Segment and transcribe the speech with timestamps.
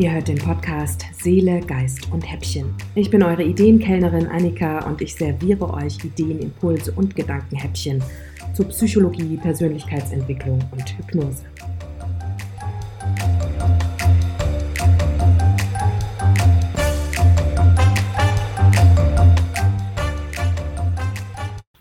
[0.00, 2.74] Ihr hört den Podcast Seele, Geist und Häppchen.
[2.94, 8.02] Ich bin eure Ideenkellnerin Annika und ich serviere euch Ideen, Impulse und Gedankenhäppchen
[8.54, 11.44] zu Psychologie, Persönlichkeitsentwicklung und Hypnose.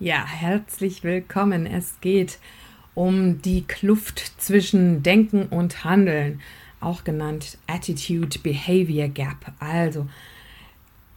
[0.02, 1.66] Ja, herzlich willkommen.
[1.66, 2.40] Es geht
[2.96, 6.42] um die Kluft zwischen Denken und Handeln
[6.82, 9.54] auch genannt Attitude Behavior Gap.
[9.60, 10.08] Also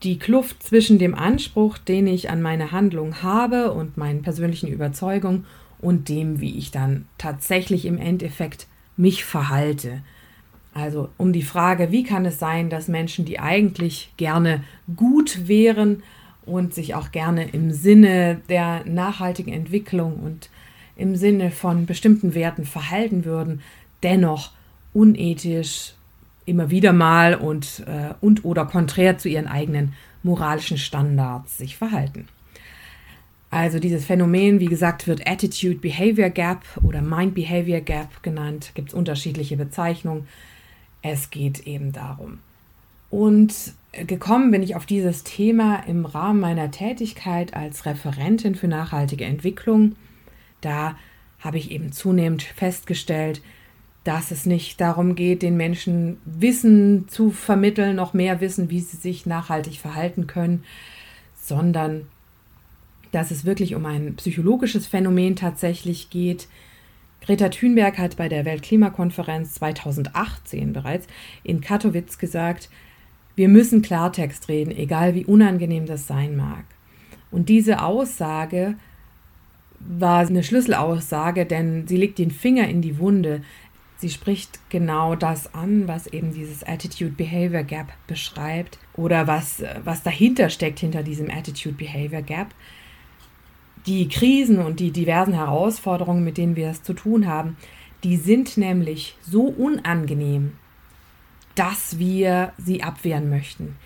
[0.03, 5.47] die Kluft zwischen dem Anspruch, den ich an meine Handlung habe und meinen persönlichen Überzeugungen
[5.80, 10.03] und dem, wie ich dann tatsächlich im Endeffekt mich verhalte.
[10.75, 14.65] Also um die Frage, wie kann es sein, dass Menschen, die eigentlich gerne
[14.97, 16.03] gut wären
[16.47, 20.51] und sich auch gerne im Sinne der nachhaltigen Entwicklung und
[20.97, 23.61] im Sinne von bestimmten Werten verhalten würden,
[24.03, 24.53] dennoch
[24.93, 25.95] unethisch
[26.45, 32.29] immer wieder mal und, äh, und oder konträr zu ihren eigenen moralischen Standards sich verhalten.
[33.51, 38.73] Also dieses Phänomen, wie gesagt, wird Attitude Behavior Gap oder Mind Behavior Gap genannt.
[38.75, 40.27] Gibt es unterschiedliche Bezeichnungen.
[41.03, 42.39] Es geht eben darum.
[43.11, 49.27] Und gekommen bin ich auf dieses Thema im Rahmen meiner Tätigkeit als Referentin für nachhaltige
[49.27, 49.97] Entwicklung.
[50.62, 50.97] Da
[51.39, 53.43] habe ich eben zunehmend festgestellt,
[54.05, 58.97] dass es nicht darum geht, den Menschen Wissen zu vermitteln, noch mehr Wissen, wie sie
[58.97, 60.64] sich nachhaltig verhalten können,
[61.34, 62.06] sondern
[63.12, 66.48] dass es wirklich um ein psychologisches Phänomen tatsächlich geht.
[67.20, 71.06] Greta Thunberg hat bei der Weltklimakonferenz 2018 bereits
[71.44, 72.69] in Katowice gesagt,
[73.37, 76.64] wir müssen Klartext reden, egal wie unangenehm das sein mag.
[77.31, 78.75] Und diese Aussage
[79.81, 83.42] war eine Schlüsselaussage, denn sie legt den Finger in die Wunde.
[84.03, 90.50] Sie spricht genau das an, was eben dieses Attitude-Behavior Gap beschreibt oder was, was dahinter
[90.50, 92.49] steckt hinter diesem Attitude-Behavior Gap.
[93.87, 97.56] Die Krisen und die diversen Herausforderungen, mit denen wir es zu tun haben,
[98.03, 100.54] die sind nämlich so unangenehm,
[101.54, 103.77] dass wir sie abwehren möchten.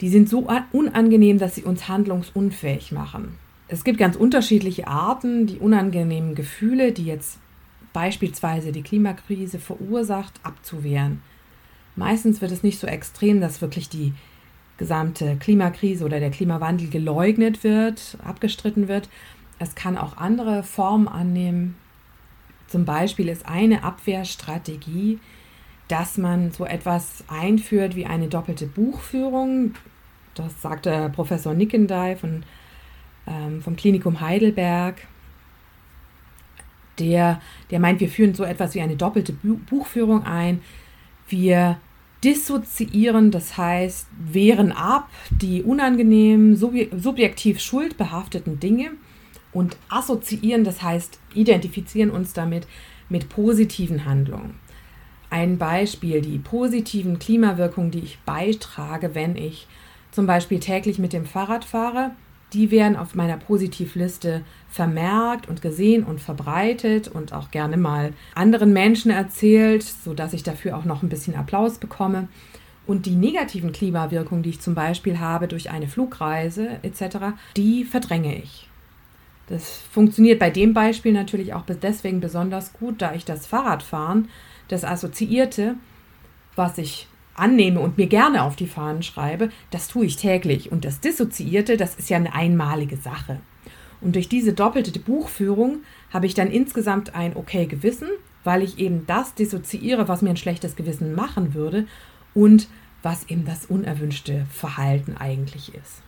[0.00, 3.38] Die sind so unangenehm, dass sie uns handlungsunfähig machen.
[3.66, 7.40] Es gibt ganz unterschiedliche Arten, die unangenehmen Gefühle, die jetzt
[7.92, 11.22] beispielsweise die Klimakrise verursacht, abzuwehren.
[11.96, 14.14] Meistens wird es nicht so extrem, dass wirklich die
[14.78, 19.08] gesamte Klimakrise oder der Klimawandel geleugnet wird, abgestritten wird.
[19.58, 21.76] Es kann auch andere Formen annehmen.
[22.66, 25.20] Zum Beispiel ist eine Abwehrstrategie,
[25.88, 29.74] dass man so etwas einführt wie eine doppelte Buchführung.
[30.34, 32.44] Das sagte Professor Nickendey von,
[33.26, 34.96] ähm, vom Klinikum Heidelberg
[36.98, 40.60] der, der meint, wir führen so etwas wie eine doppelte Buchführung ein.
[41.28, 41.78] Wir
[42.24, 48.92] dissoziieren, das heißt, wehren ab die unangenehmen, subjektiv schuldbehafteten Dinge
[49.52, 52.66] und assoziieren, das heißt, identifizieren uns damit
[53.08, 54.54] mit positiven Handlungen.
[55.30, 59.66] Ein Beispiel, die positiven Klimawirkungen, die ich beitrage, wenn ich
[60.10, 62.12] zum Beispiel täglich mit dem Fahrrad fahre,
[62.52, 68.72] die werden auf meiner Positivliste vermerkt und gesehen und verbreitet und auch gerne mal anderen
[68.72, 72.28] Menschen erzählt, sodass ich dafür auch noch ein bisschen Applaus bekomme.
[72.86, 77.18] Und die negativen Klimawirkungen, die ich zum Beispiel habe durch eine Flugreise etc.,
[77.56, 78.68] die verdränge ich.
[79.46, 84.28] Das funktioniert bei dem Beispiel natürlich auch deswegen besonders gut, da ich das Fahrradfahren,
[84.68, 85.74] das Assoziierte,
[86.56, 90.70] was ich annehme und mir gerne auf die Fahnen schreibe, das tue ich täglich.
[90.70, 93.40] Und das Dissoziierte, das ist ja eine einmalige Sache.
[94.00, 95.78] Und durch diese doppelte Buchführung
[96.12, 98.08] habe ich dann insgesamt ein okay Gewissen,
[98.44, 101.86] weil ich eben das dissoziiere, was mir ein schlechtes Gewissen machen würde
[102.34, 102.68] und
[103.02, 106.02] was eben das unerwünschte Verhalten eigentlich ist.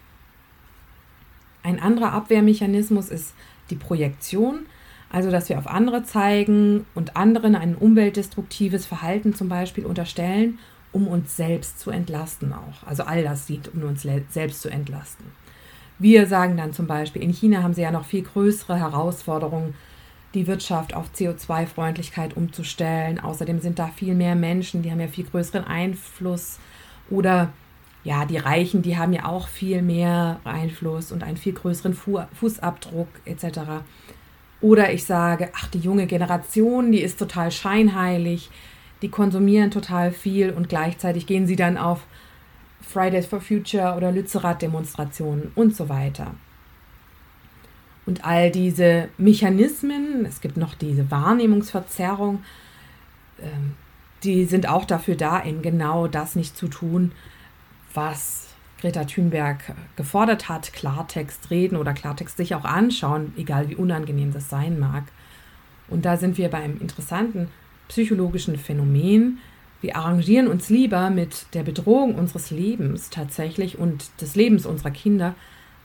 [1.63, 3.35] Ein anderer Abwehrmechanismus ist
[3.71, 4.67] die Projektion,
[5.11, 10.59] also dass wir auf andere zeigen und anderen ein umweltdestruktives Verhalten zum Beispiel unterstellen
[10.95, 12.87] um uns selbst zu entlasten auch.
[12.87, 15.27] Also all das dient, um uns selbst zu entlasten.
[15.99, 19.75] Wir sagen dann zum Beispiel, in China haben sie ja noch viel größere Herausforderungen,
[20.35, 23.21] die Wirtschaft auf CO2-Freundlichkeit umzustellen.
[23.21, 26.59] Außerdem sind da viel mehr Menschen, die haben ja viel größeren Einfluss.
[27.11, 27.53] Oder
[28.05, 32.21] ja, die Reichen, die haben ja auch viel mehr Einfluss und einen viel größeren Fu
[32.35, 33.61] Fußabdruck etc.
[34.61, 38.51] Oder ich sage, ach, die junge Generation, die ist total scheinheilig
[39.05, 42.07] die konsumieren total viel und gleichzeitig gehen sie dann auf
[42.81, 46.35] Fridays for Future oder Lützerath-Demonstrationen und so weiter.
[48.07, 52.43] Und all diese Mechanismen, es gibt noch diese Wahrnehmungsverzerrung,
[53.43, 53.75] ähm,
[54.23, 57.13] die sind auch dafür da, eben genau das nicht zu tun,
[57.93, 59.59] was Greta Thunberg
[59.97, 65.05] gefordert hat, Klartext reden oder Klartext sich auch anschauen, egal wie unangenehm das sein mag.
[65.89, 67.49] Und da sind wir bei einem interessanten
[67.89, 69.39] psychologischen Phänomen.
[69.81, 75.35] Wir arrangieren uns lieber mit der Bedrohung unseres Lebens tatsächlich und des Lebens unserer Kinder,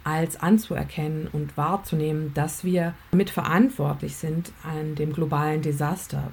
[0.04, 6.32] als anzuerkennen und wahrzunehmen, dass wir mitverantwortlich sind an dem globalen Desaster.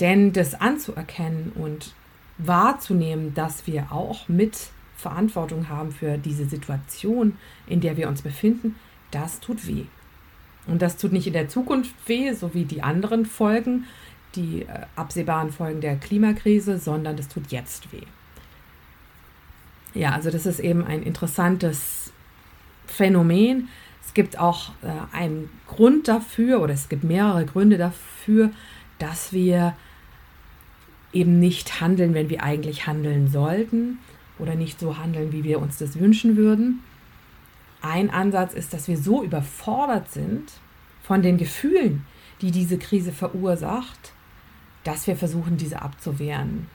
[0.00, 1.94] Denn das anzuerkennen und
[2.38, 7.36] wahrzunehmen, dass wir auch mit Verantwortung haben für diese Situation,
[7.66, 8.76] in der wir uns befinden,
[9.10, 9.84] das tut weh.
[10.66, 13.84] Und das tut nicht in der Zukunft weh, so wie die anderen Folgen,
[14.36, 18.06] die äh, absehbaren Folgen der Klimakrise, sondern das tut jetzt weh.
[19.94, 22.12] Ja, also das ist eben ein interessantes
[22.86, 23.68] Phänomen.
[24.04, 28.50] Es gibt auch äh, einen Grund dafür, oder es gibt mehrere Gründe dafür,
[28.98, 29.74] dass wir
[31.12, 33.98] eben nicht handeln, wenn wir eigentlich handeln sollten
[34.38, 36.82] oder nicht so handeln, wie wir uns das wünschen würden.
[37.80, 40.52] Ein Ansatz ist, dass wir so überfordert sind
[41.02, 42.04] von den Gefühlen,
[42.42, 44.12] die diese Krise verursacht,
[44.86, 46.66] dass wir versuchen, diese abzuwehren.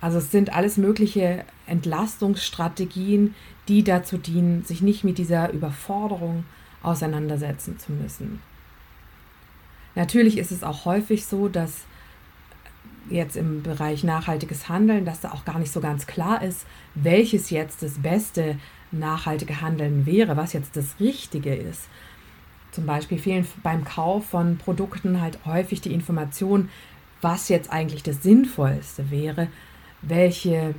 [0.00, 3.34] Also es sind alles mögliche Entlastungsstrategien,
[3.68, 6.44] die dazu dienen, sich nicht mit dieser Überforderung
[6.82, 8.40] auseinandersetzen zu müssen.
[9.94, 11.84] Natürlich ist es auch häufig so, dass
[13.10, 16.64] jetzt im Bereich nachhaltiges Handeln, dass da auch gar nicht so ganz klar ist,
[16.94, 18.56] welches jetzt das beste
[18.92, 21.88] nachhaltige Handeln wäre, was jetzt das Richtige ist.
[22.72, 26.70] Zum Beispiel fehlen beim Kauf von Produkten halt häufig die Informationen,
[27.20, 29.48] was jetzt eigentlich das Sinnvollste wäre,
[30.02, 30.74] welche,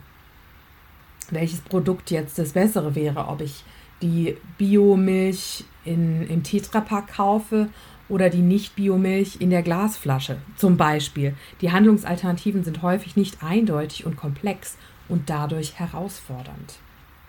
[1.29, 3.63] welches Produkt jetzt das Bessere wäre, ob ich
[4.01, 7.69] die Biomilch im Tetrapack kaufe
[8.09, 11.35] oder die Nicht-Biomilch in der Glasflasche zum Beispiel.
[11.61, 14.77] Die Handlungsalternativen sind häufig nicht eindeutig und komplex
[15.07, 16.79] und dadurch herausfordernd.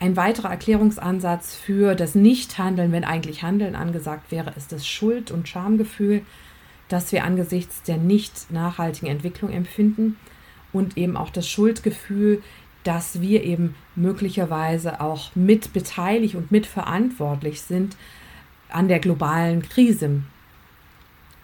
[0.00, 5.48] Ein weiterer Erklärungsansatz für das Nichthandeln, wenn eigentlich Handeln angesagt wäre, ist das Schuld- und
[5.48, 6.22] Schamgefühl,
[6.92, 10.16] das wir angesichts der nicht nachhaltigen Entwicklung empfinden
[10.72, 12.42] und eben auch das Schuldgefühl,
[12.84, 17.96] dass wir eben möglicherweise auch mit beteiligt und mitverantwortlich sind
[18.68, 20.22] an der globalen Krise,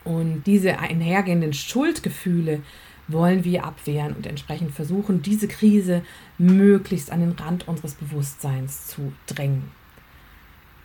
[0.08, 2.62] und diese einhergehenden Schuldgefühle
[3.08, 6.02] wollen wir abwehren und entsprechend versuchen, diese Krise
[6.38, 9.70] möglichst an den Rand unseres Bewusstseins zu drängen.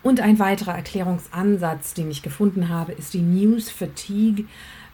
[0.03, 4.45] Und ein weiterer Erklärungsansatz, den ich gefunden habe, ist die News Fatigue,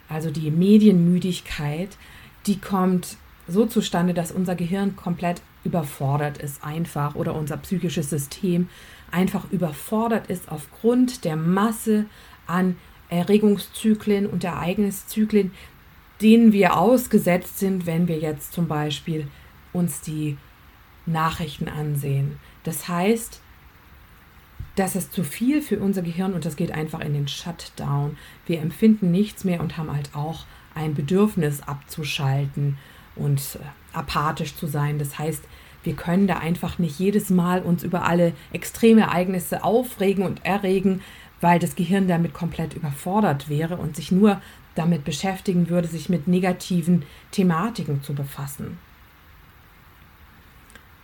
[0.07, 1.97] also die Medienmüdigkeit.
[2.45, 3.17] Die kommt
[3.47, 8.69] so zustande, dass unser Gehirn komplett überfordert ist, einfach, oder unser psychisches System
[9.11, 12.05] einfach überfordert ist aufgrund der Masse
[12.45, 12.77] an
[13.09, 15.51] Erregungszyklen und Ereigniszyklen,
[16.21, 19.27] denen wir ausgesetzt sind, wenn wir jetzt zum Beispiel
[19.73, 20.37] uns die
[21.05, 22.37] Nachrichten ansehen.
[22.63, 23.41] Das heißt,
[24.79, 28.17] das ist zu viel für unser Gehirn und das geht einfach in den Shutdown.
[28.45, 32.77] Wir empfinden nichts mehr und haben halt auch ein Bedürfnis abzuschalten
[33.17, 34.97] und äh, apathisch zu sein.
[34.97, 35.43] Das heißt,
[35.83, 41.01] wir können da einfach nicht jedes Mal uns über alle extreme Ereignisse aufregen und erregen,
[41.41, 44.41] weil das Gehirn damit komplett überfordert wäre und sich nur
[44.75, 48.77] damit beschäftigen würde, sich mit negativen Thematiken zu befassen.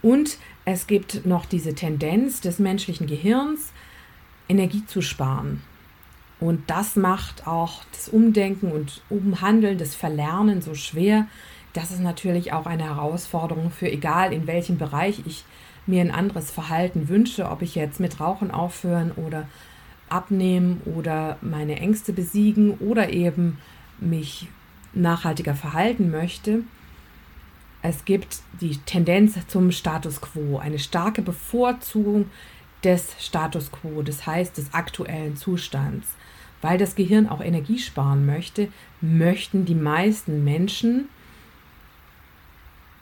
[0.05, 3.73] Und es gibt noch diese Tendenz des menschlichen Gehirns,
[4.47, 5.63] Energie zu sparen.
[6.39, 11.25] Und das macht auch das Umdenken und Umhandeln, das Verlernen so schwer.
[11.73, 15.43] Das ist natürlich auch eine Herausforderung für egal in welchem Bereich ich
[15.87, 19.47] mir ein anderes Verhalten wünsche, ob ich jetzt mit Rauchen aufhören oder
[20.07, 23.57] abnehmen oder meine Ängste besiegen oder eben
[23.99, 24.49] mich
[24.93, 26.61] nachhaltiger verhalten möchte.
[27.87, 32.31] Es gibt die Tendenz zum Status quo, eine starke Bevorzugung
[32.83, 36.07] des Status quo, das heißt des aktuellen Zustands.
[36.63, 38.69] Weil das Gehirn auch Energie sparen möchte,
[39.01, 41.09] möchten die meisten Menschen,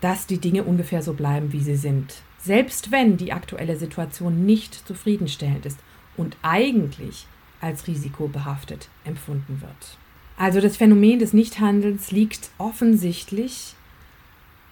[0.01, 2.15] dass die Dinge ungefähr so bleiben, wie sie sind.
[2.39, 5.79] Selbst wenn die aktuelle Situation nicht zufriedenstellend ist
[6.17, 7.25] und eigentlich
[7.61, 9.97] als risikobehaftet empfunden wird.
[10.35, 13.75] Also das Phänomen des Nichthandelns liegt offensichtlich,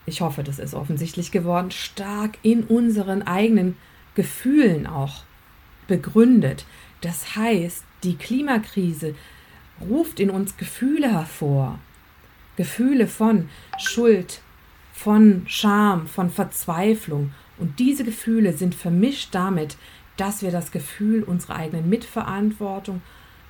[0.06, 3.78] ich hoffe, das ist offensichtlich geworden, stark in unseren eigenen
[4.16, 5.24] Gefühlen auch
[5.88, 6.66] begründet.
[7.02, 9.16] Das heißt, die Klimakrise
[9.80, 11.80] ruft in uns Gefühle hervor.
[12.56, 14.42] Gefühle von Schuld,
[14.94, 17.34] von Scham, von Verzweiflung.
[17.58, 19.78] Und diese Gefühle sind vermischt damit,
[20.18, 23.02] dass wir das Gefühl unserer eigenen Mitverantwortung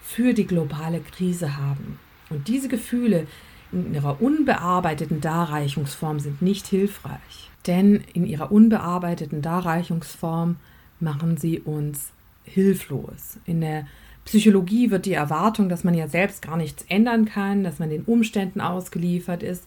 [0.02, 2.00] für die globale Krise haben.
[2.30, 3.28] Und diese Gefühle,
[3.72, 7.50] in ihrer unbearbeiteten Darreichungsform sind nicht hilfreich.
[7.68, 10.58] Denn in ihrer unbearbeiteten Darreichungsform
[11.00, 12.12] machen sie uns
[12.44, 13.38] hilflos.
[13.46, 13.86] In der
[14.26, 18.04] Psychologie wird die Erwartung, dass man ja selbst gar nichts ändern kann, dass man den
[18.04, 19.64] Umständen ausgeliefert ist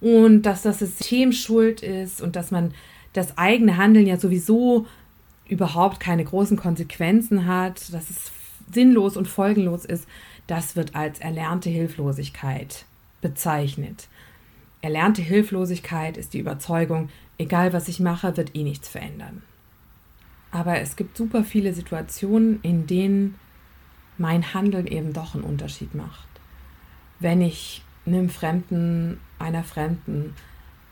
[0.00, 2.74] und dass das System schuld ist und dass man
[3.12, 4.86] das eigene Handeln ja sowieso
[5.48, 8.32] überhaupt keine großen Konsequenzen hat, dass es
[8.72, 10.06] sinnlos und folgenlos ist,
[10.46, 12.84] das wird als erlernte Hilflosigkeit
[13.24, 14.08] bezeichnet.
[14.82, 19.40] Erlernte Hilflosigkeit ist die Überzeugung, egal was ich mache, wird eh nichts verändern.
[20.50, 23.36] Aber es gibt super viele Situationen, in denen
[24.18, 26.28] mein Handeln eben doch einen Unterschied macht.
[27.18, 30.34] Wenn ich einem Fremden, einer Fremden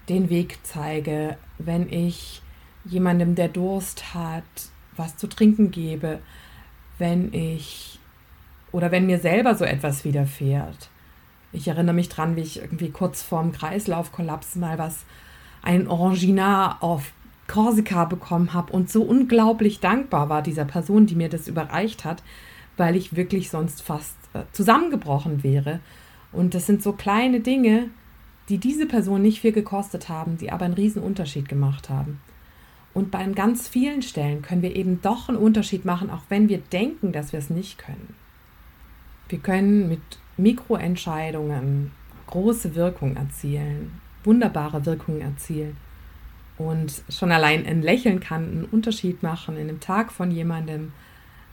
[0.09, 2.41] den Weg zeige, wenn ich
[2.87, 4.43] jemandem, der Durst hat,
[4.97, 6.21] was zu trinken gebe,
[6.97, 7.99] wenn ich
[8.73, 10.89] oder wenn mir selber so etwas widerfährt.
[11.52, 15.04] Ich erinnere mich dran, wie ich irgendwie kurz vorm Kreislaufkollaps mal was,
[15.62, 17.12] ein Oranginar auf
[17.47, 22.23] Korsika bekommen habe und so unglaublich dankbar war dieser Person, die mir das überreicht hat,
[22.76, 25.80] weil ich wirklich sonst fast äh, zusammengebrochen wäre.
[26.32, 27.90] Und das sind so kleine Dinge,
[28.49, 32.21] die diese Person nicht viel gekostet haben, die aber einen riesen Unterschied gemacht haben.
[32.94, 36.59] Und bei ganz vielen Stellen können wir eben doch einen Unterschied machen, auch wenn wir
[36.59, 38.14] denken, dass wir es nicht können.
[39.28, 40.00] Wir können mit
[40.37, 41.93] Mikroentscheidungen
[42.27, 45.77] große Wirkung erzielen, wunderbare Wirkungen erzielen.
[46.59, 50.93] Und schon allein ein Lächeln kann einen Unterschied machen in einem Tag von jemandem.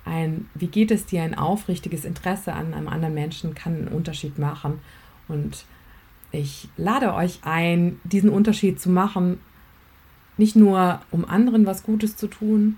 [0.06, 4.40] Ein, wie geht es dir, ein aufrichtiges Interesse an einem anderen Menschen kann einen Unterschied
[4.40, 4.80] machen.
[5.28, 5.66] Und
[6.32, 9.40] ich lade euch ein, diesen Unterschied zu machen,
[10.38, 12.78] nicht nur um anderen was Gutes zu tun,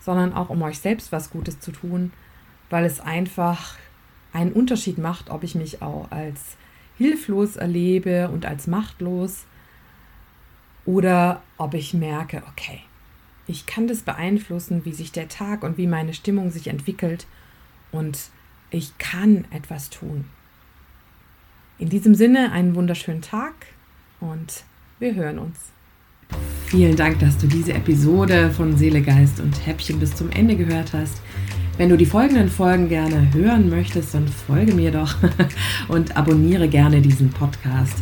[0.00, 2.12] sondern auch um euch selbst was Gutes zu tun,
[2.70, 3.76] weil es einfach
[4.36, 6.56] einen Unterschied macht, ob ich mich auch als
[6.98, 9.44] hilflos erlebe und als machtlos
[10.84, 12.80] oder ob ich merke, okay,
[13.46, 17.26] ich kann das beeinflussen, wie sich der Tag und wie meine Stimmung sich entwickelt
[17.92, 18.18] und
[18.70, 20.26] ich kann etwas tun.
[21.78, 23.54] In diesem Sinne einen wunderschönen Tag
[24.20, 24.64] und
[24.98, 25.58] wir hören uns.
[26.66, 30.92] Vielen Dank, dass du diese Episode von Seele, Geist und Häppchen bis zum Ende gehört
[30.92, 31.22] hast.
[31.78, 35.14] Wenn du die folgenden Folgen gerne hören möchtest, dann folge mir doch
[35.88, 37.98] und abonniere gerne diesen Podcast.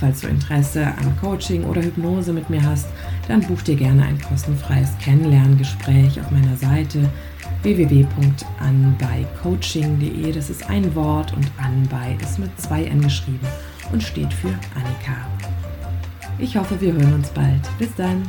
[0.00, 2.88] Falls du Interesse an Coaching oder Hypnose mit mir hast,
[3.26, 7.10] dann buch dir gerne ein kostenfreies Kennenlerngespräch auf meiner Seite
[7.62, 10.32] www.anbeicoaching.de.
[10.32, 13.46] Das ist ein Wort und Anbei ist mit zwei N geschrieben
[13.92, 15.28] und steht für Annika.
[16.38, 17.60] Ich hoffe, wir hören uns bald.
[17.78, 18.22] Bis dann.